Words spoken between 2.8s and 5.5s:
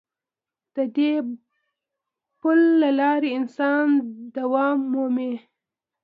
له لارې انسان دوام مومي.